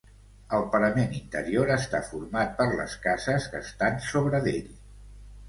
[0.59, 4.75] El parament interior està format per les cases que estan sobre d'ell.